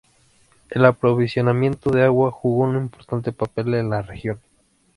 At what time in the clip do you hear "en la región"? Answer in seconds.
3.75-4.39